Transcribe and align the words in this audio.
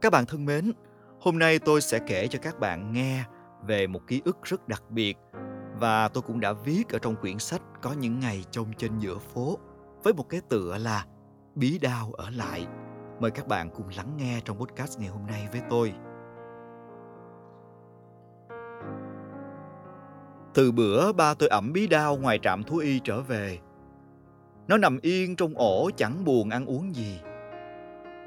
Các 0.00 0.12
bạn 0.12 0.26
thân 0.26 0.44
mến, 0.44 0.72
hôm 1.20 1.38
nay 1.38 1.58
tôi 1.58 1.80
sẽ 1.80 1.98
kể 2.06 2.28
cho 2.28 2.38
các 2.42 2.60
bạn 2.60 2.92
nghe 2.92 3.24
về 3.66 3.86
một 3.86 4.00
ký 4.06 4.22
ức 4.24 4.38
rất 4.42 4.68
đặc 4.68 4.82
biệt 4.90 5.18
và 5.80 6.08
tôi 6.08 6.22
cũng 6.22 6.40
đã 6.40 6.52
viết 6.52 6.88
ở 6.88 6.98
trong 6.98 7.16
quyển 7.16 7.38
sách 7.38 7.62
có 7.82 7.92
những 7.92 8.20
ngày 8.20 8.44
trông 8.50 8.72
trên 8.72 8.98
giữa 8.98 9.18
phố 9.18 9.58
với 10.02 10.12
một 10.12 10.28
cái 10.28 10.40
tựa 10.48 10.78
là 10.78 11.06
Bí 11.54 11.78
đao 11.78 12.12
ở 12.12 12.30
lại. 12.30 12.66
Mời 13.20 13.30
các 13.30 13.48
bạn 13.48 13.70
cùng 13.70 13.88
lắng 13.96 14.16
nghe 14.16 14.40
trong 14.44 14.58
podcast 14.58 14.98
ngày 14.98 15.08
hôm 15.08 15.26
nay 15.26 15.48
với 15.52 15.60
tôi. 15.70 15.92
Từ 20.54 20.72
bữa 20.72 21.12
ba 21.12 21.34
tôi 21.34 21.48
ẩm 21.48 21.72
bí 21.72 21.86
đao 21.86 22.16
ngoài 22.16 22.38
trạm 22.42 22.62
thú 22.62 22.76
y 22.76 22.98
trở 22.98 23.20
về. 23.20 23.58
Nó 24.68 24.76
nằm 24.76 24.98
yên 25.02 25.36
trong 25.36 25.54
ổ 25.54 25.90
chẳng 25.96 26.24
buồn 26.24 26.50
ăn 26.50 26.66
uống 26.66 26.94
gì. 26.94 27.20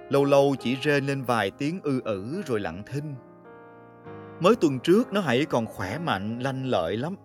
Lâu 0.09 0.25
lâu 0.25 0.55
chỉ 0.59 0.75
rên 0.75 1.05
lên 1.05 1.21
vài 1.21 1.52
tiếng 1.52 1.80
ư 1.84 2.02
ử 2.05 2.41
rồi 2.45 2.59
lặng 2.59 2.84
thinh. 2.85 3.16
Mới 4.39 4.55
tuần 4.55 4.80
trước 4.80 5.13
nó 5.13 5.21
hãy 5.21 5.45
còn 5.45 5.66
khỏe 5.66 5.98
mạnh, 5.98 6.39
lanh 6.39 6.66
lợi 6.66 6.98
lắm. 6.98 7.16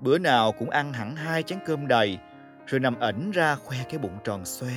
Bữa 0.00 0.18
nào 0.18 0.52
cũng 0.52 0.70
ăn 0.70 0.92
hẳn 0.92 1.16
hai 1.16 1.42
chén 1.42 1.58
cơm 1.66 1.88
đầy, 1.88 2.18
rồi 2.66 2.80
nằm 2.80 3.00
ẩn 3.00 3.30
ra 3.30 3.54
khoe 3.54 3.76
cái 3.90 3.98
bụng 3.98 4.18
tròn 4.24 4.44
xoe. 4.44 4.72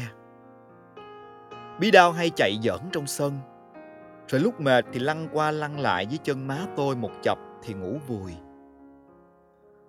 Bí 1.80 1.92
đao 1.92 2.12
hay 2.12 2.30
chạy 2.30 2.60
giỡn 2.64 2.80
trong 2.92 3.08
sân, 3.08 3.40
rồi 4.28 4.42
lúc 4.42 4.62
mệt 4.62 4.86
thì 4.94 5.00
lăn 5.00 5.28
qua 5.34 5.52
lăn 5.52 5.80
lại 5.80 6.06
với 6.06 6.18
chân 6.24 6.48
má 6.48 6.60
tôi 6.76 6.96
một 6.96 7.12
chập 7.24 7.38
thì 7.64 7.74
ngủ 7.74 7.98
vùi. 8.08 8.32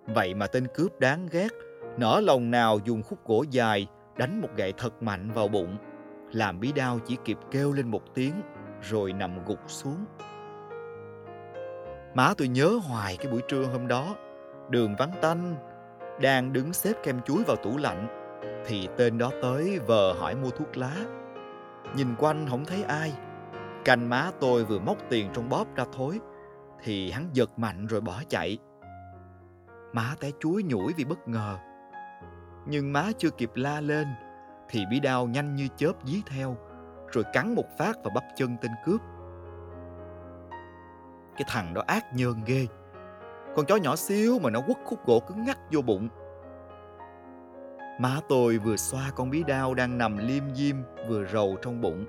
Vậy 0.05 0.33
mà 0.33 0.47
tên 0.47 0.67
cướp 0.75 0.99
đáng 0.99 1.27
ghét, 1.31 1.49
nở 1.97 2.21
lòng 2.23 2.51
nào 2.51 2.79
dùng 2.83 3.03
khúc 3.03 3.27
gỗ 3.27 3.45
dài 3.49 3.87
đánh 4.17 4.41
một 4.41 4.49
gậy 4.55 4.73
thật 4.77 5.03
mạnh 5.03 5.31
vào 5.31 5.47
bụng, 5.47 5.77
làm 6.31 6.59
bí 6.59 6.71
đao 6.71 6.99
chỉ 6.99 7.17
kịp 7.25 7.37
kêu 7.51 7.73
lên 7.73 7.87
một 7.87 8.01
tiếng 8.13 8.33
rồi 8.81 9.13
nằm 9.13 9.45
gục 9.45 9.59
xuống. 9.67 10.05
Má 12.13 12.33
tôi 12.37 12.47
nhớ 12.47 12.79
hoài 12.87 13.17
cái 13.17 13.31
buổi 13.31 13.41
trưa 13.47 13.63
hôm 13.65 13.87
đó, 13.87 14.15
đường 14.69 14.95
vắng 14.95 15.11
tanh, 15.21 15.55
đang 16.21 16.53
đứng 16.53 16.73
xếp 16.73 16.93
kem 17.03 17.21
chuối 17.21 17.43
vào 17.43 17.55
tủ 17.55 17.77
lạnh, 17.77 18.07
thì 18.65 18.87
tên 18.97 19.17
đó 19.17 19.31
tới 19.41 19.79
vờ 19.79 20.13
hỏi 20.13 20.35
mua 20.35 20.49
thuốc 20.49 20.77
lá. 20.77 20.95
Nhìn 21.95 22.15
quanh 22.17 22.47
không 22.49 22.65
thấy 22.65 22.83
ai, 22.83 23.13
canh 23.85 24.09
má 24.09 24.31
tôi 24.39 24.65
vừa 24.65 24.79
móc 24.79 24.97
tiền 25.09 25.29
trong 25.33 25.49
bóp 25.49 25.75
ra 25.75 25.85
thối, 25.93 26.19
thì 26.83 27.11
hắn 27.11 27.29
giật 27.33 27.59
mạnh 27.59 27.85
rồi 27.85 28.01
bỏ 28.01 28.21
chạy. 28.29 28.57
Má 29.93 30.15
té 30.19 30.31
chuối 30.39 30.63
nhủi 30.63 30.93
vì 30.97 31.05
bất 31.05 31.27
ngờ. 31.27 31.57
Nhưng 32.65 32.93
má 32.93 33.05
chưa 33.17 33.29
kịp 33.29 33.51
la 33.55 33.81
lên, 33.81 34.07
thì 34.69 34.85
bí 34.89 34.99
đao 34.99 35.27
nhanh 35.27 35.55
như 35.55 35.67
chớp 35.75 35.93
dí 36.03 36.21
theo, 36.27 36.57
rồi 37.11 37.23
cắn 37.33 37.55
một 37.55 37.65
phát 37.77 38.03
vào 38.03 38.11
bắp 38.15 38.23
chân 38.35 38.57
tên 38.61 38.71
cướp. 38.85 39.01
Cái 41.37 41.45
thằng 41.47 41.73
đó 41.73 41.83
ác 41.87 42.13
nhơn 42.13 42.35
ghê. 42.45 42.67
Con 43.55 43.65
chó 43.65 43.75
nhỏ 43.75 43.95
xíu 43.95 44.39
mà 44.39 44.49
nó 44.49 44.61
quất 44.61 44.77
khúc 44.85 45.05
gỗ 45.05 45.19
cứng 45.19 45.43
ngắc 45.43 45.57
vô 45.71 45.81
bụng. 45.81 46.09
Má 47.99 48.19
tôi 48.29 48.57
vừa 48.57 48.75
xoa 48.75 49.11
con 49.15 49.29
bí 49.29 49.43
đao 49.43 49.73
đang 49.73 49.97
nằm 49.97 50.17
liêm 50.17 50.43
diêm 50.55 50.75
vừa 51.07 51.25
rầu 51.25 51.57
trong 51.61 51.81
bụng. 51.81 52.05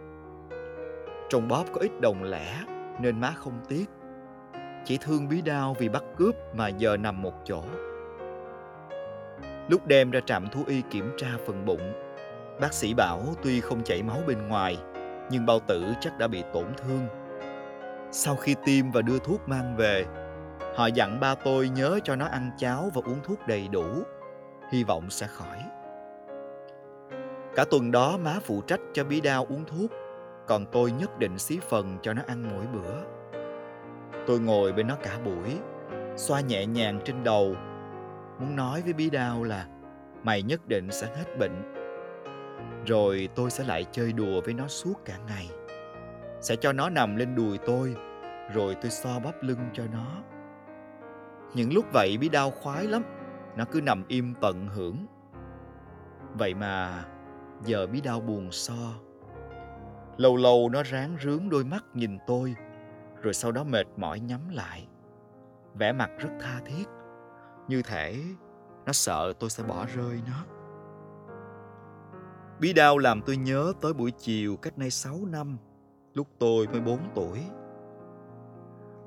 Trong 1.28 1.48
bóp 1.48 1.64
có 1.72 1.80
ít 1.80 2.00
đồng 2.00 2.22
lẻ 2.22 2.64
nên 3.00 3.20
má 3.20 3.32
không 3.36 3.60
tiếc. 3.68 3.84
Chỉ 4.84 4.98
thương 5.00 5.28
bí 5.28 5.42
đao 5.42 5.76
vì 5.78 5.88
bắt 5.88 6.04
cướp 6.16 6.34
mà 6.54 6.68
giờ 6.68 6.96
nằm 6.96 7.22
một 7.22 7.34
chỗ. 7.44 7.62
Lúc 9.68 9.86
đem 9.86 10.10
ra 10.10 10.20
trạm 10.20 10.48
thú 10.48 10.60
y 10.66 10.82
kiểm 10.90 11.12
tra 11.16 11.28
phần 11.46 11.64
bụng, 11.64 11.92
bác 12.60 12.72
sĩ 12.72 12.94
bảo 12.94 13.22
tuy 13.42 13.60
không 13.60 13.84
chảy 13.84 14.02
máu 14.02 14.18
bên 14.26 14.48
ngoài, 14.48 14.78
nhưng 15.30 15.46
bao 15.46 15.60
tử 15.60 15.84
chắc 16.00 16.18
đã 16.18 16.28
bị 16.28 16.44
tổn 16.52 16.66
thương 16.76 17.08
sau 18.10 18.36
khi 18.36 18.54
tiêm 18.64 18.90
và 18.90 19.02
đưa 19.02 19.18
thuốc 19.18 19.48
mang 19.48 19.76
về, 19.76 20.06
họ 20.76 20.86
dặn 20.86 21.20
ba 21.20 21.34
tôi 21.34 21.68
nhớ 21.68 21.98
cho 22.04 22.16
nó 22.16 22.26
ăn 22.26 22.50
cháo 22.58 22.90
và 22.94 23.02
uống 23.04 23.18
thuốc 23.24 23.38
đầy 23.46 23.68
đủ, 23.68 23.84
hy 24.72 24.84
vọng 24.84 25.10
sẽ 25.10 25.26
khỏi. 25.26 25.58
Cả 27.56 27.64
tuần 27.70 27.90
đó 27.90 28.18
má 28.24 28.38
phụ 28.42 28.60
trách 28.60 28.80
cho 28.92 29.04
bí 29.04 29.20
đao 29.20 29.46
uống 29.48 29.64
thuốc, 29.64 29.90
còn 30.46 30.66
tôi 30.72 30.92
nhất 30.92 31.18
định 31.18 31.38
xí 31.38 31.58
phần 31.68 31.98
cho 32.02 32.12
nó 32.12 32.22
ăn 32.26 32.44
mỗi 32.54 32.66
bữa. 32.66 32.94
Tôi 34.26 34.40
ngồi 34.40 34.72
bên 34.72 34.86
nó 34.86 34.94
cả 35.02 35.18
buổi, 35.24 35.58
xoa 36.16 36.40
nhẹ 36.40 36.66
nhàng 36.66 37.00
trên 37.04 37.24
đầu, 37.24 37.54
muốn 38.38 38.56
nói 38.56 38.82
với 38.82 38.92
bí 38.92 39.10
đao 39.10 39.44
là 39.44 39.66
mày 40.22 40.42
nhất 40.42 40.68
định 40.68 40.90
sẽ 40.90 41.06
hết 41.06 41.38
bệnh. 41.38 41.77
Rồi 42.86 43.28
tôi 43.34 43.50
sẽ 43.50 43.64
lại 43.64 43.86
chơi 43.92 44.12
đùa 44.12 44.40
với 44.44 44.54
nó 44.54 44.68
suốt 44.68 44.94
cả 45.04 45.18
ngày. 45.28 45.50
Sẽ 46.40 46.56
cho 46.56 46.72
nó 46.72 46.88
nằm 46.90 47.16
lên 47.16 47.34
đùi 47.34 47.58
tôi, 47.58 47.96
rồi 48.54 48.76
tôi 48.82 48.90
so 48.90 49.20
bắp 49.20 49.42
lưng 49.42 49.68
cho 49.72 49.84
nó. 49.92 50.06
Những 51.54 51.72
lúc 51.72 51.84
vậy 51.92 52.18
bí 52.18 52.28
đau 52.28 52.50
khoái 52.50 52.84
lắm, 52.84 53.02
nó 53.56 53.64
cứ 53.64 53.80
nằm 53.80 54.04
im 54.08 54.34
tận 54.40 54.68
hưởng. 54.68 55.06
Vậy 56.34 56.54
mà 56.54 57.04
giờ 57.64 57.86
bí 57.86 58.00
đau 58.00 58.20
buồn 58.20 58.52
so. 58.52 58.92
Lâu 60.16 60.36
lâu 60.36 60.68
nó 60.72 60.82
ráng 60.82 61.16
rướng 61.22 61.48
đôi 61.48 61.64
mắt 61.64 61.84
nhìn 61.94 62.18
tôi, 62.26 62.54
rồi 63.22 63.34
sau 63.34 63.52
đó 63.52 63.64
mệt 63.64 63.86
mỏi 63.96 64.20
nhắm 64.20 64.40
lại. 64.50 64.88
Vẻ 65.74 65.92
mặt 65.92 66.10
rất 66.18 66.30
tha 66.40 66.60
thiết, 66.66 66.84
như 67.68 67.82
thể 67.82 68.16
nó 68.86 68.92
sợ 68.92 69.32
tôi 69.38 69.50
sẽ 69.50 69.62
bỏ 69.62 69.86
rơi 69.94 70.20
nó 70.26 70.57
bí 72.60 72.72
đau 72.72 72.98
làm 72.98 73.22
tôi 73.22 73.36
nhớ 73.36 73.72
tới 73.80 73.92
buổi 73.92 74.10
chiều 74.10 74.56
cách 74.56 74.78
nay 74.78 74.90
6 74.90 75.18
năm, 75.26 75.58
lúc 76.14 76.26
tôi 76.38 76.66
mới 76.66 76.80
4 76.80 76.98
tuổi. 77.14 77.40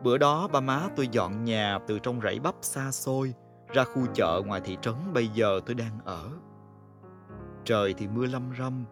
Bữa 0.04 0.18
đó 0.18 0.48
ba 0.48 0.60
má 0.60 0.90
tôi 0.96 1.08
dọn 1.12 1.44
nhà 1.44 1.80
từ 1.88 2.00
trong 2.00 2.22
rẫy 2.22 2.40
bắp 2.40 2.56
xa 2.62 2.92
xôi 2.92 3.34
ra 3.74 3.84
khu 3.84 4.06
chợ 4.14 4.42
ngoài 4.46 4.62
thị 4.64 4.78
trấn 4.82 4.94
bây 5.14 5.28
giờ 5.28 5.60
tôi 5.66 5.76
đang 5.76 6.00
ở. 6.06 6.30
Trời 7.66 7.94
thì 7.94 8.08
mưa 8.08 8.26
lâm 8.26 8.54
râm. 8.60 8.86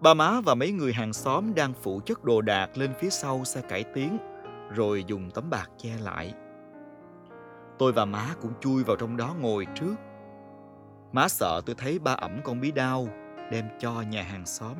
Ba 0.00 0.14
má 0.14 0.40
và 0.44 0.54
mấy 0.54 0.72
người 0.72 0.92
hàng 0.92 1.12
xóm 1.12 1.54
đang 1.54 1.72
phụ 1.82 2.00
chất 2.04 2.24
đồ 2.24 2.40
đạc 2.40 2.78
lên 2.78 2.92
phía 2.98 3.10
sau 3.10 3.44
xe 3.44 3.60
cải 3.60 3.84
tiến, 3.84 4.18
rồi 4.74 5.04
dùng 5.06 5.30
tấm 5.30 5.50
bạc 5.50 5.70
che 5.78 5.90
lại. 6.00 6.34
Tôi 7.78 7.92
và 7.92 8.04
má 8.04 8.34
cũng 8.42 8.52
chui 8.60 8.84
vào 8.84 8.96
trong 8.96 9.16
đó 9.16 9.34
ngồi 9.40 9.66
trước. 9.74 9.94
Má 11.12 11.28
sợ 11.28 11.60
tôi 11.66 11.76
thấy 11.78 11.98
ba 11.98 12.12
ẩm 12.12 12.40
con 12.44 12.60
bí 12.60 12.72
đao 12.72 13.08
đem 13.50 13.64
cho 13.78 14.02
nhà 14.10 14.22
hàng 14.22 14.46
xóm. 14.46 14.76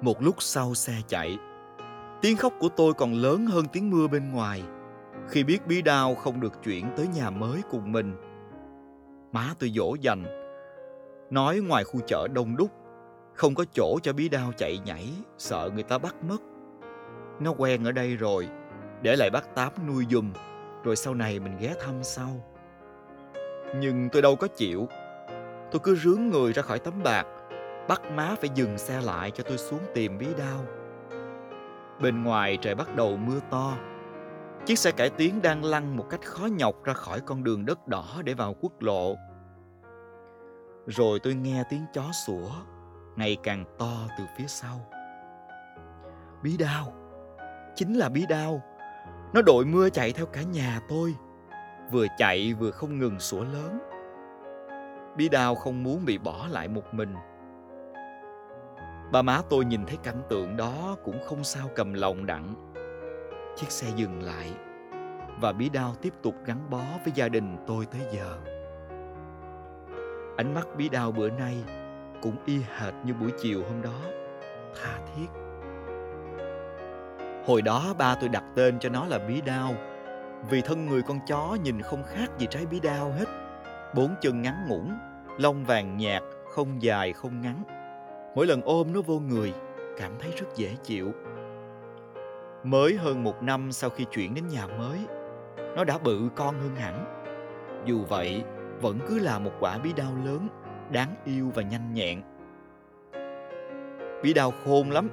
Một 0.00 0.22
lúc 0.22 0.34
sau 0.38 0.74
xe 0.74 0.94
chạy, 1.08 1.38
tiếng 2.22 2.36
khóc 2.36 2.52
của 2.60 2.68
tôi 2.68 2.94
còn 2.94 3.12
lớn 3.12 3.46
hơn 3.46 3.64
tiếng 3.72 3.90
mưa 3.90 4.06
bên 4.06 4.32
ngoài 4.32 4.62
khi 5.28 5.44
biết 5.44 5.66
bí 5.66 5.82
đao 5.82 6.14
không 6.14 6.40
được 6.40 6.62
chuyển 6.62 6.90
tới 6.96 7.06
nhà 7.06 7.30
mới 7.30 7.60
cùng 7.70 7.92
mình. 7.92 8.16
Má 9.32 9.54
tôi 9.58 9.70
dỗ 9.70 9.94
dành, 10.00 10.24
nói 11.30 11.60
ngoài 11.60 11.84
khu 11.84 12.00
chợ 12.06 12.28
đông 12.34 12.56
đúc, 12.56 12.70
không 13.34 13.54
có 13.54 13.64
chỗ 13.72 13.98
cho 14.02 14.12
bí 14.12 14.28
đao 14.28 14.52
chạy 14.56 14.78
nhảy, 14.84 15.08
sợ 15.38 15.70
người 15.74 15.82
ta 15.82 15.98
bắt 15.98 16.14
mất. 16.28 16.42
Nó 17.40 17.54
quen 17.58 17.84
ở 17.84 17.92
đây 17.92 18.16
rồi, 18.16 18.48
để 19.02 19.16
lại 19.16 19.30
bác 19.30 19.54
Tám 19.54 19.72
nuôi 19.86 20.04
dùm, 20.10 20.32
rồi 20.84 20.96
sau 20.96 21.14
này 21.14 21.40
mình 21.40 21.56
ghé 21.60 21.74
thăm 21.80 21.94
sau. 22.02 22.30
Nhưng 23.76 24.08
tôi 24.12 24.22
đâu 24.22 24.36
có 24.36 24.46
chịu. 24.46 24.88
Tôi 25.74 25.80
cứ 25.84 25.96
rướng 25.96 26.26
người 26.26 26.52
ra 26.52 26.62
khỏi 26.62 26.78
tấm 26.78 27.02
bạc, 27.04 27.26
bắt 27.88 28.02
má 28.12 28.34
phải 28.40 28.50
dừng 28.54 28.78
xe 28.78 29.00
lại 29.00 29.30
cho 29.30 29.44
tôi 29.44 29.58
xuống 29.58 29.80
tìm 29.94 30.18
bí 30.18 30.26
đao. 30.38 30.64
Bên 32.00 32.24
ngoài 32.24 32.58
trời 32.60 32.74
bắt 32.74 32.96
đầu 32.96 33.16
mưa 33.16 33.40
to. 33.50 33.76
Chiếc 34.66 34.78
xe 34.78 34.90
cải 34.90 35.10
tiến 35.10 35.42
đang 35.42 35.64
lăn 35.64 35.96
một 35.96 36.06
cách 36.10 36.20
khó 36.24 36.46
nhọc 36.46 36.84
ra 36.84 36.92
khỏi 36.92 37.20
con 37.20 37.44
đường 37.44 37.66
đất 37.66 37.88
đỏ 37.88 38.04
để 38.24 38.34
vào 38.34 38.54
quốc 38.60 38.72
lộ. 38.82 39.16
Rồi 40.86 41.18
tôi 41.22 41.34
nghe 41.34 41.62
tiếng 41.70 41.84
chó 41.92 42.04
sủa 42.26 42.50
ngày 43.16 43.36
càng 43.42 43.64
to 43.78 43.92
từ 44.18 44.24
phía 44.38 44.46
sau. 44.46 44.80
Bí 46.42 46.56
đao, 46.56 46.92
chính 47.76 47.94
là 47.94 48.08
bí 48.08 48.26
đao. 48.28 48.62
Nó 49.32 49.42
đội 49.42 49.64
mưa 49.64 49.90
chạy 49.90 50.12
theo 50.12 50.26
cả 50.26 50.42
nhà 50.42 50.80
tôi, 50.88 51.14
vừa 51.92 52.06
chạy 52.18 52.54
vừa 52.54 52.70
không 52.70 52.98
ngừng 52.98 53.20
sủa 53.20 53.44
lớn. 53.44 53.78
Bí 55.16 55.28
đao 55.28 55.54
không 55.54 55.82
muốn 55.82 56.04
bị 56.04 56.18
bỏ 56.18 56.46
lại 56.50 56.68
một 56.68 56.94
mình 56.94 57.14
Ba 59.12 59.22
má 59.22 59.42
tôi 59.50 59.64
nhìn 59.64 59.86
thấy 59.86 59.98
cảnh 60.02 60.22
tượng 60.28 60.56
đó 60.56 60.96
cũng 61.04 61.18
không 61.26 61.44
sao 61.44 61.70
cầm 61.74 61.94
lòng 61.94 62.26
đặng. 62.26 62.74
Chiếc 63.56 63.70
xe 63.70 63.86
dừng 63.96 64.22
lại 64.22 64.52
và 65.40 65.52
bí 65.52 65.68
đao 65.68 65.94
tiếp 66.02 66.12
tục 66.22 66.34
gắn 66.44 66.70
bó 66.70 66.82
với 67.04 67.12
gia 67.14 67.28
đình 67.28 67.56
tôi 67.66 67.86
tới 67.86 68.00
giờ. 68.12 68.38
Ánh 70.36 70.54
mắt 70.54 70.66
bí 70.76 70.88
đao 70.88 71.12
bữa 71.12 71.30
nay 71.30 71.56
cũng 72.22 72.36
y 72.46 72.58
hệt 72.58 72.94
như 73.04 73.14
buổi 73.14 73.30
chiều 73.42 73.62
hôm 73.68 73.82
đó, 73.82 74.00
tha 74.82 74.98
thiết. 75.06 75.26
Hồi 77.46 77.62
đó 77.62 77.94
ba 77.98 78.14
tôi 78.14 78.28
đặt 78.28 78.44
tên 78.54 78.78
cho 78.78 78.88
nó 78.88 79.06
là 79.06 79.18
bí 79.18 79.40
đao 79.40 79.74
vì 80.50 80.60
thân 80.60 80.86
người 80.86 81.02
con 81.02 81.18
chó 81.26 81.56
nhìn 81.62 81.82
không 81.82 82.02
khác 82.02 82.38
gì 82.38 82.46
trái 82.50 82.66
bí 82.66 82.80
đao 82.80 83.12
hết. 83.12 83.43
Bốn 83.96 84.14
chân 84.20 84.42
ngắn 84.42 84.66
ngủn, 84.68 84.88
lông 85.38 85.64
vàng 85.64 85.96
nhạt, 85.96 86.22
không 86.50 86.82
dài 86.82 87.12
không 87.12 87.40
ngắn 87.40 87.62
Mỗi 88.34 88.46
lần 88.46 88.62
ôm 88.62 88.92
nó 88.92 89.02
vô 89.02 89.20
người, 89.20 89.54
cảm 89.98 90.12
thấy 90.18 90.30
rất 90.30 90.46
dễ 90.56 90.76
chịu. 90.82 91.12
Mới 92.64 92.94
hơn 92.94 93.22
một 93.22 93.42
năm 93.42 93.72
sau 93.72 93.90
khi 93.90 94.04
chuyển 94.04 94.34
đến 94.34 94.48
nhà 94.48 94.66
mới, 94.66 94.98
nó 95.76 95.84
đã 95.84 95.98
bự 95.98 96.28
con 96.34 96.54
hơn 96.60 96.76
hẳn. 96.76 97.04
Dù 97.84 98.04
vậy, 98.08 98.42
vẫn 98.80 98.98
cứ 99.08 99.18
là 99.18 99.38
một 99.38 99.50
quả 99.60 99.78
bí 99.78 99.92
đao 99.92 100.12
lớn, 100.24 100.48
đáng 100.90 101.14
yêu 101.24 101.52
và 101.54 101.62
nhanh 101.62 101.94
nhẹn. 101.94 102.22
Bí 104.22 104.34
đao 104.34 104.52
khôn 104.64 104.90
lắm, 104.90 105.08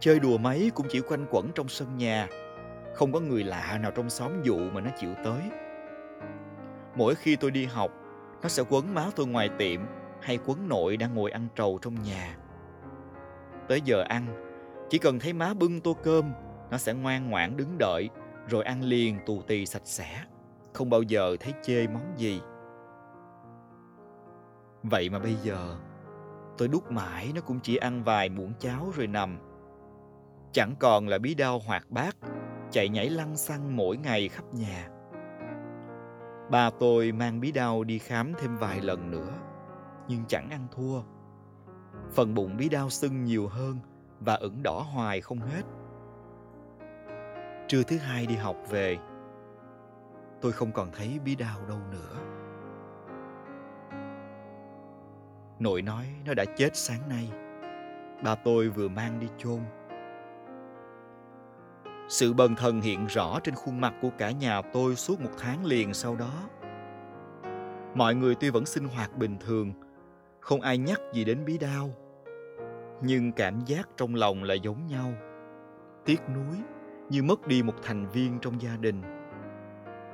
chơi 0.00 0.18
đùa 0.18 0.38
mấy 0.38 0.70
cũng 0.74 0.86
chỉ 0.90 1.00
quanh 1.00 1.26
quẩn 1.30 1.52
trong 1.54 1.68
sân 1.68 1.98
nhà. 1.98 2.28
Không 2.94 3.12
có 3.12 3.20
người 3.20 3.44
lạ 3.44 3.78
nào 3.82 3.90
trong 3.90 4.10
xóm 4.10 4.42
dụ 4.42 4.58
mà 4.58 4.80
nó 4.80 4.90
chịu 5.00 5.10
tới. 5.24 5.40
Mỗi 6.94 7.14
khi 7.14 7.36
tôi 7.36 7.50
đi 7.50 7.64
học, 7.64 7.90
nó 8.42 8.48
sẽ 8.48 8.62
quấn 8.68 8.94
má 8.94 9.10
tôi 9.16 9.26
ngoài 9.26 9.50
tiệm 9.58 9.80
hay 10.20 10.38
quấn 10.46 10.68
nội 10.68 10.96
đang 10.96 11.14
ngồi 11.14 11.30
ăn 11.30 11.48
trầu 11.54 11.78
trong 11.82 12.02
nhà. 12.02 12.36
Tới 13.68 13.80
giờ 13.80 14.04
ăn, 14.08 14.26
chỉ 14.90 14.98
cần 14.98 15.18
thấy 15.18 15.32
má 15.32 15.54
bưng 15.54 15.80
tô 15.80 15.96
cơm, 16.02 16.32
nó 16.70 16.78
sẽ 16.78 16.94
ngoan 16.94 17.30
ngoãn 17.30 17.56
đứng 17.56 17.78
đợi 17.78 18.08
rồi 18.48 18.64
ăn 18.64 18.82
liền 18.82 19.18
tù 19.26 19.42
tì 19.42 19.66
sạch 19.66 19.82
sẽ. 19.84 20.24
Không 20.72 20.90
bao 20.90 21.02
giờ 21.02 21.36
thấy 21.40 21.52
chê 21.62 21.86
món 21.86 22.12
gì. 22.16 22.40
Vậy 24.82 25.10
mà 25.10 25.18
bây 25.18 25.34
giờ, 25.34 25.76
tôi 26.58 26.68
đút 26.68 26.90
mãi 26.90 27.32
nó 27.34 27.40
cũng 27.40 27.60
chỉ 27.62 27.76
ăn 27.76 28.04
vài 28.04 28.28
muỗng 28.28 28.52
cháo 28.58 28.92
rồi 28.96 29.06
nằm. 29.06 29.38
Chẳng 30.52 30.74
còn 30.78 31.08
là 31.08 31.18
bí 31.18 31.34
đao 31.34 31.58
hoạt 31.58 31.90
bát, 31.90 32.16
chạy 32.70 32.88
nhảy 32.88 33.10
lăn 33.10 33.36
xăng 33.36 33.76
mỗi 33.76 33.96
ngày 33.96 34.28
khắp 34.28 34.44
nhà. 34.54 34.88
Ba 36.52 36.70
tôi 36.70 37.12
mang 37.12 37.40
bí 37.40 37.52
đao 37.52 37.84
đi 37.84 37.98
khám 37.98 38.32
thêm 38.38 38.56
vài 38.56 38.80
lần 38.80 39.10
nữa, 39.10 39.32
nhưng 40.08 40.24
chẳng 40.28 40.50
ăn 40.50 40.66
thua. 40.72 41.00
Phần 42.10 42.34
bụng 42.34 42.56
bí 42.56 42.68
đao 42.68 42.90
sưng 42.90 43.24
nhiều 43.24 43.48
hơn 43.48 43.78
và 44.20 44.34
ửng 44.34 44.62
đỏ 44.62 44.86
hoài 44.92 45.20
không 45.20 45.38
hết. 45.38 45.62
Trưa 47.68 47.82
thứ 47.82 47.98
hai 47.98 48.26
đi 48.26 48.34
học 48.34 48.56
về, 48.70 48.98
tôi 50.40 50.52
không 50.52 50.72
còn 50.72 50.90
thấy 50.92 51.20
bí 51.24 51.34
đao 51.34 51.58
đâu 51.68 51.78
nữa. 51.90 52.16
Nội 55.58 55.82
nói 55.82 56.06
nó 56.24 56.34
đã 56.34 56.44
chết 56.56 56.76
sáng 56.76 57.08
nay. 57.08 57.30
Ba 58.24 58.34
tôi 58.34 58.68
vừa 58.68 58.88
mang 58.88 59.20
đi 59.20 59.26
chôn. 59.38 59.60
Sự 62.12 62.32
bần 62.32 62.54
thần 62.54 62.80
hiện 62.80 63.06
rõ 63.06 63.40
trên 63.44 63.54
khuôn 63.54 63.80
mặt 63.80 63.94
của 64.02 64.10
cả 64.18 64.30
nhà 64.30 64.62
tôi 64.62 64.96
suốt 64.96 65.20
một 65.20 65.30
tháng 65.38 65.64
liền 65.64 65.94
sau 65.94 66.16
đó. 66.16 66.32
Mọi 67.94 68.14
người 68.14 68.34
tuy 68.34 68.50
vẫn 68.50 68.66
sinh 68.66 68.88
hoạt 68.88 69.16
bình 69.16 69.36
thường, 69.46 69.72
không 70.40 70.60
ai 70.60 70.78
nhắc 70.78 71.00
gì 71.12 71.24
đến 71.24 71.44
bí 71.44 71.58
đao. 71.58 71.90
Nhưng 73.02 73.32
cảm 73.32 73.60
giác 73.66 73.88
trong 73.96 74.14
lòng 74.14 74.44
là 74.44 74.54
giống 74.54 74.86
nhau. 74.86 75.12
Tiếc 76.04 76.20
nuối 76.34 76.56
như 77.08 77.22
mất 77.22 77.46
đi 77.46 77.62
một 77.62 77.74
thành 77.82 78.08
viên 78.08 78.38
trong 78.38 78.62
gia 78.62 78.76
đình. 78.76 79.02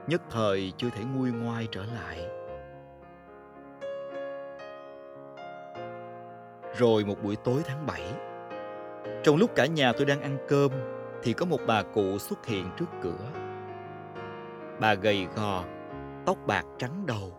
Nhất 0.06 0.22
thời 0.30 0.72
chưa 0.76 0.90
thể 0.90 1.04
nguôi 1.16 1.30
ngoai 1.30 1.68
trở 1.70 1.84
lại. 1.84 2.26
Rồi 6.76 7.04
một 7.04 7.22
buổi 7.22 7.36
tối 7.36 7.62
tháng 7.64 7.86
7, 7.86 8.02
trong 9.24 9.36
lúc 9.36 9.50
cả 9.54 9.66
nhà 9.66 9.92
tôi 9.92 10.06
đang 10.06 10.20
ăn 10.20 10.38
cơm 10.48 10.72
thì 11.22 11.32
có 11.32 11.46
một 11.46 11.60
bà 11.66 11.82
cụ 11.82 12.18
xuất 12.18 12.46
hiện 12.46 12.70
trước 12.76 12.86
cửa. 13.02 13.30
Bà 14.80 14.94
gầy 14.94 15.26
gò, 15.36 15.64
tóc 16.26 16.36
bạc 16.46 16.64
trắng 16.78 17.06
đầu. 17.06 17.32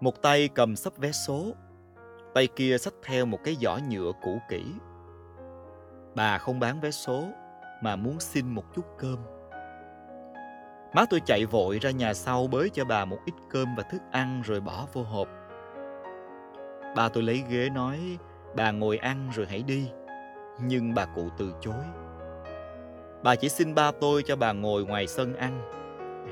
Một 0.00 0.22
tay 0.22 0.48
cầm 0.48 0.76
sấp 0.76 0.96
vé 0.96 1.12
số, 1.12 1.52
tay 2.34 2.48
kia 2.56 2.78
xách 2.78 2.94
theo 3.04 3.26
một 3.26 3.38
cái 3.44 3.56
giỏ 3.60 3.78
nhựa 3.88 4.12
cũ 4.22 4.38
kỹ. 4.48 4.64
Bà 6.14 6.38
không 6.38 6.60
bán 6.60 6.80
vé 6.80 6.90
số 6.90 7.24
mà 7.82 7.96
muốn 7.96 8.20
xin 8.20 8.54
một 8.54 8.64
chút 8.74 8.84
cơm. 8.98 9.18
Má 10.94 11.04
tôi 11.10 11.20
chạy 11.26 11.46
vội 11.46 11.78
ra 11.78 11.90
nhà 11.90 12.14
sau 12.14 12.46
bới 12.46 12.70
cho 12.70 12.84
bà 12.84 13.04
một 13.04 13.18
ít 13.26 13.34
cơm 13.50 13.74
và 13.76 13.82
thức 13.82 14.02
ăn 14.10 14.42
rồi 14.44 14.60
bỏ 14.60 14.86
vô 14.92 15.02
hộp. 15.02 15.28
Bà 16.96 17.08
tôi 17.08 17.22
lấy 17.22 17.44
ghế 17.48 17.70
nói, 17.70 18.18
bà 18.56 18.70
ngồi 18.70 18.96
ăn 18.96 19.30
rồi 19.34 19.46
hãy 19.46 19.62
đi. 19.62 19.90
Nhưng 20.60 20.94
bà 20.94 21.06
cụ 21.06 21.28
từ 21.38 21.52
chối. 21.60 22.03
Bà 23.24 23.36
chỉ 23.36 23.48
xin 23.48 23.74
ba 23.74 23.90
tôi 24.00 24.22
cho 24.22 24.36
bà 24.36 24.52
ngồi 24.52 24.84
ngoài 24.84 25.06
sân 25.06 25.36
ăn, 25.36 25.70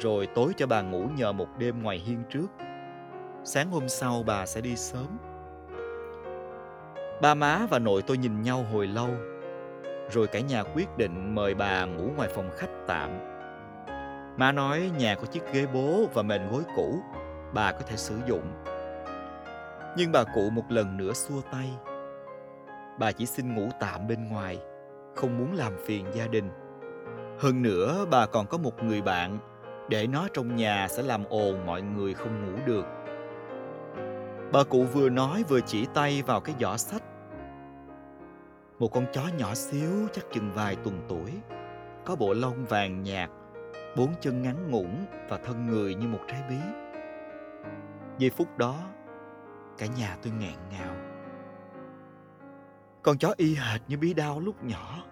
rồi 0.00 0.26
tối 0.26 0.52
cho 0.56 0.66
bà 0.66 0.82
ngủ 0.82 1.08
nhờ 1.16 1.32
một 1.32 1.46
đêm 1.58 1.82
ngoài 1.82 1.98
hiên 1.98 2.22
trước. 2.30 2.46
Sáng 3.44 3.70
hôm 3.70 3.88
sau 3.88 4.22
bà 4.26 4.46
sẽ 4.46 4.60
đi 4.60 4.76
sớm. 4.76 5.18
Ba 7.22 7.34
má 7.34 7.66
và 7.70 7.78
nội 7.78 8.02
tôi 8.02 8.18
nhìn 8.18 8.42
nhau 8.42 8.64
hồi 8.72 8.86
lâu, 8.86 9.08
rồi 10.10 10.26
cả 10.26 10.40
nhà 10.40 10.62
quyết 10.62 10.96
định 10.96 11.34
mời 11.34 11.54
bà 11.54 11.84
ngủ 11.84 12.10
ngoài 12.16 12.28
phòng 12.34 12.50
khách 12.56 12.70
tạm. 12.86 13.10
Má 14.36 14.52
nói 14.52 14.90
nhà 14.98 15.14
có 15.14 15.26
chiếc 15.26 15.52
ghế 15.52 15.66
bố 15.74 16.06
và 16.14 16.22
mền 16.22 16.48
gối 16.50 16.62
cũ, 16.76 16.98
bà 17.54 17.72
có 17.72 17.80
thể 17.80 17.96
sử 17.96 18.14
dụng. 18.26 18.64
Nhưng 19.96 20.12
bà 20.12 20.24
cụ 20.34 20.50
một 20.50 20.64
lần 20.68 20.96
nữa 20.96 21.12
xua 21.12 21.40
tay. 21.52 21.70
Bà 22.98 23.12
chỉ 23.12 23.26
xin 23.26 23.54
ngủ 23.54 23.68
tạm 23.80 24.08
bên 24.08 24.28
ngoài, 24.28 24.58
không 25.14 25.38
muốn 25.38 25.54
làm 25.54 25.72
phiền 25.86 26.06
gia 26.14 26.26
đình. 26.26 26.50
Hơn 27.38 27.62
nữa, 27.62 28.06
bà 28.10 28.26
còn 28.26 28.46
có 28.46 28.58
một 28.58 28.82
người 28.82 29.02
bạn, 29.02 29.38
để 29.88 30.06
nó 30.06 30.28
trong 30.32 30.56
nhà 30.56 30.88
sẽ 30.88 31.02
làm 31.02 31.24
ồn 31.28 31.66
mọi 31.66 31.82
người 31.82 32.14
không 32.14 32.44
ngủ 32.44 32.58
được. 32.66 32.84
Bà 34.52 34.64
cụ 34.64 34.84
vừa 34.84 35.08
nói 35.08 35.44
vừa 35.48 35.60
chỉ 35.60 35.86
tay 35.94 36.22
vào 36.26 36.40
cái 36.40 36.54
giỏ 36.60 36.76
sách. 36.76 37.02
Một 38.78 38.88
con 38.88 39.06
chó 39.12 39.22
nhỏ 39.38 39.54
xíu 39.54 40.08
chắc 40.12 40.24
chừng 40.32 40.52
vài 40.52 40.76
tuần 40.76 41.00
tuổi, 41.08 41.32
có 42.04 42.16
bộ 42.16 42.34
lông 42.34 42.64
vàng 42.64 43.02
nhạt, 43.02 43.30
bốn 43.96 44.08
chân 44.20 44.42
ngắn 44.42 44.70
ngủn 44.70 44.90
và 45.28 45.38
thân 45.44 45.66
người 45.66 45.94
như 45.94 46.08
một 46.08 46.20
trái 46.28 46.42
bí. 46.48 46.56
Giây 48.18 48.30
phút 48.30 48.58
đó, 48.58 48.76
cả 49.78 49.86
nhà 49.86 50.16
tôi 50.22 50.32
nghẹn 50.38 50.58
ngào. 50.70 50.94
Con 53.02 53.18
chó 53.18 53.34
y 53.36 53.54
hệt 53.54 53.80
như 53.88 53.98
bí 53.98 54.14
đao 54.14 54.40
lúc 54.40 54.64
nhỏ. 54.64 55.04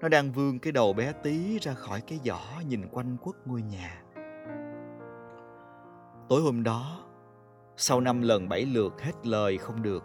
Nó 0.00 0.08
đang 0.08 0.32
vươn 0.32 0.58
cái 0.58 0.72
đầu 0.72 0.92
bé 0.92 1.12
tí 1.12 1.58
ra 1.58 1.74
khỏi 1.74 2.00
cái 2.00 2.20
giỏ 2.24 2.40
nhìn 2.68 2.88
quanh 2.88 3.16
quất 3.16 3.36
ngôi 3.46 3.62
nhà. 3.62 4.02
Tối 6.28 6.42
hôm 6.42 6.62
đó, 6.62 7.00
sau 7.76 8.00
năm 8.00 8.22
lần 8.22 8.48
bảy 8.48 8.64
lượt 8.66 9.02
hết 9.02 9.26
lời 9.26 9.58
không 9.58 9.82
được, 9.82 10.04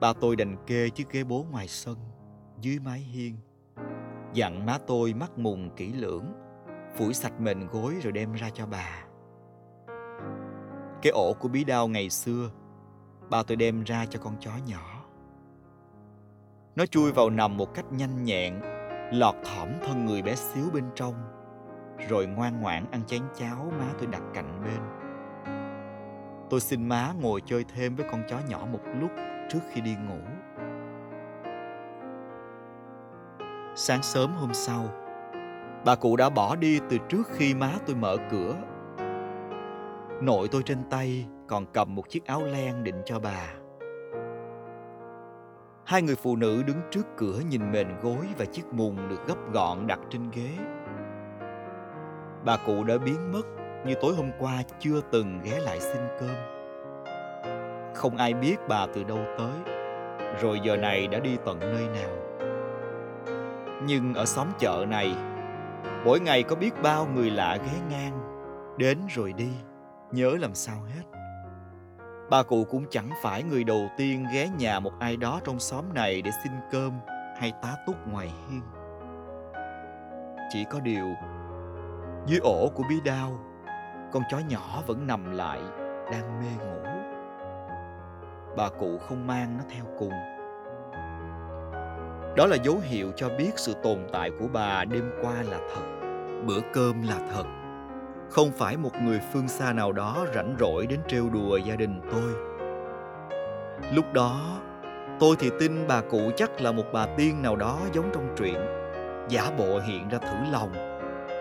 ba 0.00 0.12
tôi 0.12 0.36
đành 0.36 0.56
kê 0.66 0.90
chiếc 0.90 1.10
ghế 1.10 1.24
bố 1.24 1.46
ngoài 1.50 1.68
sân, 1.68 1.96
dưới 2.60 2.78
mái 2.78 2.98
hiên. 2.98 3.36
Dặn 4.32 4.66
má 4.66 4.78
tôi 4.86 5.14
mắt 5.14 5.38
mùng 5.38 5.70
kỹ 5.76 5.92
lưỡng, 5.92 6.24
phủi 6.96 7.14
sạch 7.14 7.40
mền 7.40 7.66
gối 7.66 7.94
rồi 8.02 8.12
đem 8.12 8.32
ra 8.32 8.50
cho 8.50 8.66
bà. 8.66 9.04
Cái 11.02 11.12
ổ 11.12 11.32
của 11.32 11.48
bí 11.48 11.64
đao 11.64 11.88
ngày 11.88 12.10
xưa, 12.10 12.50
ba 13.30 13.42
tôi 13.42 13.56
đem 13.56 13.82
ra 13.82 14.06
cho 14.06 14.20
con 14.22 14.36
chó 14.40 14.50
nhỏ. 14.66 14.89
Nó 16.76 16.86
chui 16.86 17.12
vào 17.12 17.30
nằm 17.30 17.56
một 17.56 17.74
cách 17.74 17.84
nhanh 17.92 18.24
nhẹn, 18.24 18.60
lọt 19.12 19.34
thỏm 19.44 19.68
thân 19.86 20.06
người 20.06 20.22
bé 20.22 20.34
xíu 20.34 20.64
bên 20.72 20.84
trong, 20.94 21.14
rồi 22.08 22.26
ngoan 22.26 22.60
ngoãn 22.60 22.84
ăn 22.90 23.02
chén 23.06 23.22
cháo 23.34 23.72
má 23.78 23.86
tôi 23.98 24.06
đặt 24.06 24.22
cạnh 24.34 24.62
bên. 24.64 24.80
Tôi 26.50 26.60
xin 26.60 26.88
má 26.88 27.12
ngồi 27.20 27.40
chơi 27.46 27.64
thêm 27.74 27.96
với 27.96 28.06
con 28.10 28.22
chó 28.28 28.36
nhỏ 28.48 28.66
một 28.72 28.80
lúc 29.00 29.10
trước 29.48 29.58
khi 29.72 29.80
đi 29.80 29.94
ngủ. 30.08 30.20
Sáng 33.74 34.02
sớm 34.02 34.32
hôm 34.34 34.54
sau, 34.54 34.84
bà 35.84 35.94
cụ 35.94 36.16
đã 36.16 36.30
bỏ 36.30 36.56
đi 36.56 36.80
từ 36.90 36.98
trước 37.08 37.22
khi 37.30 37.54
má 37.54 37.72
tôi 37.86 37.96
mở 37.96 38.16
cửa. 38.30 38.56
Nội 40.22 40.48
tôi 40.48 40.62
trên 40.62 40.78
tay 40.90 41.26
còn 41.46 41.66
cầm 41.72 41.94
một 41.94 42.08
chiếc 42.08 42.26
áo 42.26 42.42
len 42.44 42.84
định 42.84 43.02
cho 43.04 43.18
bà. 43.18 43.54
Hai 45.90 46.02
người 46.02 46.16
phụ 46.16 46.36
nữ 46.36 46.62
đứng 46.66 46.80
trước 46.90 47.06
cửa 47.16 47.40
nhìn 47.50 47.72
mền 47.72 47.88
gối 48.02 48.26
và 48.38 48.44
chiếc 48.44 48.66
mùng 48.72 49.08
được 49.08 49.26
gấp 49.26 49.52
gọn 49.52 49.86
đặt 49.86 49.98
trên 50.10 50.30
ghế. 50.30 50.50
Bà 52.44 52.56
cụ 52.66 52.84
đã 52.84 52.98
biến 52.98 53.32
mất 53.32 53.42
như 53.86 53.94
tối 54.02 54.14
hôm 54.14 54.30
qua 54.38 54.62
chưa 54.78 55.00
từng 55.10 55.40
ghé 55.44 55.60
lại 55.60 55.80
xin 55.80 56.02
cơm. 56.20 56.36
Không 57.94 58.16
ai 58.16 58.34
biết 58.34 58.56
bà 58.68 58.86
từ 58.94 59.04
đâu 59.04 59.18
tới, 59.38 59.74
rồi 60.40 60.60
giờ 60.64 60.76
này 60.76 61.06
đã 61.06 61.18
đi 61.18 61.36
tận 61.46 61.58
nơi 61.60 61.88
nào. 61.88 62.10
Nhưng 63.86 64.14
ở 64.14 64.24
xóm 64.24 64.46
chợ 64.58 64.86
này, 64.88 65.14
mỗi 66.04 66.20
ngày 66.20 66.42
có 66.42 66.56
biết 66.56 66.82
bao 66.82 67.06
người 67.14 67.30
lạ 67.30 67.58
ghé 67.66 67.78
ngang, 67.90 68.20
đến 68.78 68.98
rồi 69.08 69.32
đi, 69.32 69.50
nhớ 70.12 70.36
làm 70.40 70.54
sao 70.54 70.82
hết. 70.96 71.09
Bà 72.30 72.42
cụ 72.42 72.64
cũng 72.64 72.84
chẳng 72.90 73.10
phải 73.22 73.42
người 73.42 73.64
đầu 73.64 73.88
tiên 73.96 74.26
ghé 74.32 74.48
nhà 74.58 74.80
một 74.80 74.92
ai 74.98 75.16
đó 75.16 75.40
trong 75.44 75.60
xóm 75.60 75.84
này 75.94 76.22
để 76.22 76.30
xin 76.44 76.52
cơm 76.70 76.92
hay 77.38 77.52
tá 77.62 77.76
túc 77.86 78.08
ngoài 78.08 78.32
hiên. 78.48 78.62
Chỉ 80.50 80.64
có 80.70 80.80
điều, 80.80 81.06
dưới 82.26 82.38
ổ 82.42 82.68
của 82.74 82.82
bí 82.88 83.00
đao, 83.04 83.38
con 84.12 84.22
chó 84.30 84.38
nhỏ 84.48 84.82
vẫn 84.86 85.06
nằm 85.06 85.32
lại, 85.32 85.60
đang 86.12 86.40
mê 86.40 86.64
ngủ. 86.64 86.90
Bà 88.56 88.68
cụ 88.68 88.98
không 88.98 89.26
mang 89.26 89.58
nó 89.58 89.64
theo 89.74 89.84
cùng. 89.98 90.12
Đó 92.36 92.46
là 92.46 92.56
dấu 92.62 92.80
hiệu 92.82 93.12
cho 93.16 93.28
biết 93.28 93.50
sự 93.56 93.74
tồn 93.82 93.98
tại 94.12 94.30
của 94.40 94.46
bà 94.52 94.84
đêm 94.84 95.12
qua 95.22 95.34
là 95.42 95.58
thật, 95.74 95.82
bữa 96.46 96.60
cơm 96.72 97.02
là 97.02 97.18
thật. 97.34 97.59
Không 98.30 98.50
phải 98.52 98.76
một 98.76 98.90
người 99.02 99.20
phương 99.32 99.48
xa 99.48 99.72
nào 99.72 99.92
đó 99.92 100.26
rảnh 100.34 100.56
rỗi 100.60 100.86
đến 100.86 101.00
trêu 101.08 101.30
đùa 101.30 101.56
gia 101.56 101.76
đình 101.76 102.00
tôi. 102.10 102.32
Lúc 103.92 104.04
đó, 104.12 104.40
tôi 105.20 105.36
thì 105.38 105.50
tin 105.60 105.86
bà 105.88 106.00
cụ 106.00 106.30
chắc 106.36 106.60
là 106.60 106.72
một 106.72 106.84
bà 106.92 107.06
tiên 107.16 107.42
nào 107.42 107.56
đó 107.56 107.78
giống 107.92 108.10
trong 108.14 108.34
truyện, 108.36 108.56
giả 109.28 109.50
bộ 109.58 109.80
hiện 109.86 110.08
ra 110.08 110.18
thử 110.18 110.52
lòng, 110.52 110.72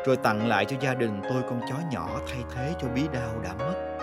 rồi 0.05 0.17
tặng 0.17 0.47
lại 0.47 0.65
cho 0.65 0.77
gia 0.79 0.93
đình 0.93 1.21
tôi 1.29 1.41
con 1.41 1.61
chó 1.69 1.75
nhỏ 1.91 2.09
thay 2.27 2.43
thế 2.55 2.73
cho 2.79 2.87
bí 2.95 3.07
đao 3.13 3.41
đã 3.43 3.53
mất. 3.59 3.97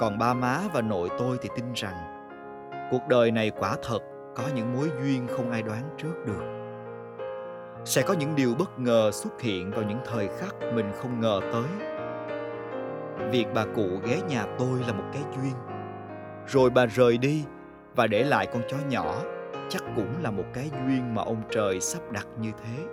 Còn 0.00 0.18
ba 0.18 0.34
má 0.34 0.58
và 0.72 0.80
nội 0.80 1.08
tôi 1.18 1.36
thì 1.42 1.48
tin 1.56 1.72
rằng 1.74 1.94
cuộc 2.90 3.08
đời 3.08 3.30
này 3.30 3.50
quả 3.50 3.76
thật 3.88 4.00
có 4.36 4.44
những 4.54 4.72
mối 4.72 4.90
duyên 5.02 5.26
không 5.26 5.50
ai 5.50 5.62
đoán 5.62 5.82
trước 5.98 6.14
được 6.26 6.67
sẽ 7.84 8.02
có 8.02 8.14
những 8.14 8.36
điều 8.36 8.54
bất 8.54 8.78
ngờ 8.78 9.10
xuất 9.12 9.40
hiện 9.40 9.70
vào 9.70 9.82
những 9.82 9.98
thời 10.06 10.28
khắc 10.38 10.54
mình 10.74 10.92
không 10.98 11.20
ngờ 11.20 11.40
tới. 11.52 11.88
Việc 13.30 13.46
bà 13.54 13.64
cụ 13.74 13.88
ghé 14.04 14.20
nhà 14.28 14.44
tôi 14.58 14.80
là 14.86 14.92
một 14.92 15.04
cái 15.12 15.22
duyên. 15.36 15.54
Rồi 16.46 16.70
bà 16.70 16.86
rời 16.86 17.18
đi 17.18 17.44
và 17.96 18.06
để 18.06 18.24
lại 18.24 18.46
con 18.52 18.62
chó 18.68 18.76
nhỏ 18.88 19.22
chắc 19.68 19.82
cũng 19.96 20.22
là 20.22 20.30
một 20.30 20.44
cái 20.54 20.70
duyên 20.70 21.14
mà 21.14 21.22
ông 21.22 21.42
trời 21.50 21.80
sắp 21.80 22.12
đặt 22.12 22.26
như 22.40 22.52
thế. 22.64 22.84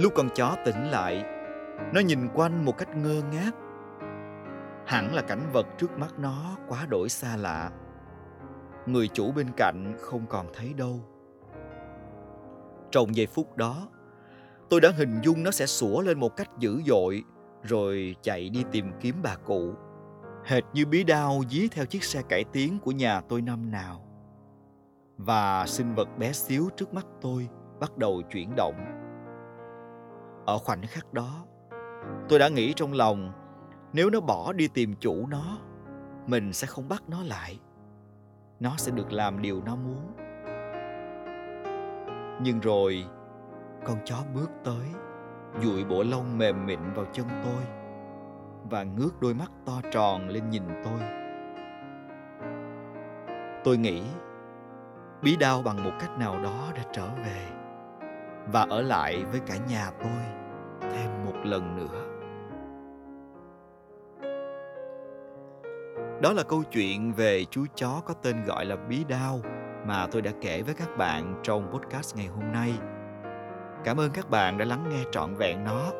Lúc 0.00 0.12
con 0.16 0.28
chó 0.34 0.56
tỉnh 0.64 0.90
lại, 0.90 1.24
nó 1.92 2.00
nhìn 2.00 2.28
quanh 2.34 2.64
một 2.64 2.78
cách 2.78 2.96
ngơ 2.96 3.22
ngác. 3.32 3.50
Hẳn 4.86 5.14
là 5.14 5.22
cảnh 5.22 5.42
vật 5.52 5.66
trước 5.78 5.98
mắt 5.98 6.18
nó 6.18 6.56
quá 6.68 6.86
đổi 6.88 7.08
xa 7.08 7.36
lạ. 7.36 7.70
Người 8.86 9.08
chủ 9.08 9.32
bên 9.32 9.46
cạnh 9.56 9.96
không 10.00 10.26
còn 10.26 10.46
thấy 10.54 10.74
đâu 10.76 11.00
trong 12.90 13.16
giây 13.16 13.26
phút 13.26 13.56
đó, 13.56 13.88
tôi 14.70 14.80
đã 14.80 14.90
hình 14.96 15.20
dung 15.22 15.42
nó 15.42 15.50
sẽ 15.50 15.66
sủa 15.66 16.00
lên 16.00 16.20
một 16.20 16.36
cách 16.36 16.50
dữ 16.58 16.82
dội, 16.86 17.24
rồi 17.62 18.16
chạy 18.22 18.48
đi 18.48 18.64
tìm 18.72 18.92
kiếm 19.00 19.14
bà 19.22 19.36
cụ, 19.36 19.74
hệt 20.44 20.64
như 20.72 20.86
bí 20.86 21.04
đao 21.04 21.42
dí 21.50 21.68
theo 21.68 21.86
chiếc 21.86 22.04
xe 22.04 22.22
cải 22.28 22.44
tiến 22.52 22.78
của 22.78 22.90
nhà 22.90 23.20
tôi 23.20 23.42
năm 23.42 23.70
nào. 23.70 24.04
Và 25.16 25.66
sinh 25.66 25.94
vật 25.94 26.08
bé 26.18 26.32
xíu 26.32 26.68
trước 26.76 26.94
mắt 26.94 27.06
tôi 27.20 27.48
bắt 27.80 27.98
đầu 27.98 28.22
chuyển 28.30 28.56
động. 28.56 28.74
Ở 30.46 30.58
khoảnh 30.58 30.82
khắc 30.86 31.12
đó, 31.12 31.44
tôi 32.28 32.38
đã 32.38 32.48
nghĩ 32.48 32.72
trong 32.76 32.92
lòng, 32.92 33.32
nếu 33.92 34.10
nó 34.10 34.20
bỏ 34.20 34.52
đi 34.52 34.68
tìm 34.68 34.94
chủ 35.00 35.26
nó, 35.26 35.58
mình 36.26 36.52
sẽ 36.52 36.66
không 36.66 36.88
bắt 36.88 37.02
nó 37.08 37.22
lại. 37.22 37.60
Nó 38.60 38.74
sẽ 38.76 38.92
được 38.92 39.12
làm 39.12 39.42
điều 39.42 39.62
nó 39.62 39.76
muốn 39.76 40.29
nhưng 42.42 42.60
rồi, 42.60 43.04
con 43.86 43.96
chó 44.04 44.16
bước 44.34 44.50
tới, 44.64 44.86
dụi 45.60 45.84
bộ 45.84 46.02
lông 46.02 46.38
mềm 46.38 46.66
mịn 46.66 46.80
vào 46.94 47.06
chân 47.12 47.26
tôi 47.44 47.62
và 48.70 48.82
ngước 48.82 49.20
đôi 49.20 49.34
mắt 49.34 49.50
to 49.66 49.80
tròn 49.90 50.28
lên 50.28 50.50
nhìn 50.50 50.62
tôi. 50.84 51.00
Tôi 53.64 53.76
nghĩ, 53.76 54.02
bí 55.22 55.36
đao 55.36 55.62
bằng 55.62 55.84
một 55.84 55.92
cách 56.00 56.18
nào 56.18 56.42
đó 56.42 56.72
đã 56.76 56.82
trở 56.92 57.08
về 57.24 57.48
và 58.52 58.66
ở 58.70 58.82
lại 58.82 59.24
với 59.24 59.40
cả 59.46 59.54
nhà 59.68 59.90
tôi 60.02 60.22
thêm 60.90 61.24
một 61.24 61.36
lần 61.44 61.76
nữa. 61.76 62.06
Đó 66.22 66.32
là 66.32 66.42
câu 66.42 66.62
chuyện 66.62 67.12
về 67.12 67.44
chú 67.44 67.64
chó 67.74 68.02
có 68.06 68.14
tên 68.14 68.44
gọi 68.46 68.64
là 68.64 68.76
Bí 68.76 69.04
Đao 69.08 69.40
mà 69.86 70.06
tôi 70.10 70.22
đã 70.22 70.30
kể 70.40 70.62
với 70.62 70.74
các 70.74 70.96
bạn 70.96 71.40
trong 71.42 71.70
podcast 71.72 72.16
ngày 72.16 72.26
hôm 72.26 72.52
nay. 72.52 72.72
Cảm 73.84 74.00
ơn 74.00 74.10
các 74.10 74.30
bạn 74.30 74.58
đã 74.58 74.64
lắng 74.64 74.84
nghe 74.90 75.04
trọn 75.12 75.34
vẹn 75.34 75.64
nó. 75.64 75.92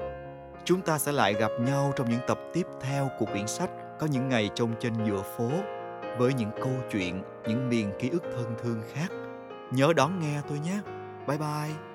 Chúng 0.64 0.80
ta 0.80 0.98
sẽ 0.98 1.12
lại 1.12 1.34
gặp 1.34 1.50
nhau 1.60 1.92
trong 1.96 2.10
những 2.10 2.20
tập 2.26 2.38
tiếp 2.52 2.66
theo 2.80 3.08
của 3.18 3.26
quyển 3.26 3.46
sách 3.46 3.70
Có 3.98 4.06
những 4.06 4.28
ngày 4.28 4.50
trông 4.54 4.74
trên 4.80 4.92
giữa 5.06 5.22
phố 5.36 5.50
với 6.18 6.34
những 6.34 6.50
câu 6.56 6.72
chuyện, 6.90 7.22
những 7.48 7.68
miền 7.68 7.92
ký 7.98 8.08
ức 8.08 8.22
thân 8.36 8.54
thương 8.62 8.82
khác. 8.92 9.08
Nhớ 9.70 9.92
đón 9.96 10.20
nghe 10.20 10.40
tôi 10.48 10.58
nhé. 10.58 10.80
Bye 11.26 11.38
bye. 11.38 11.89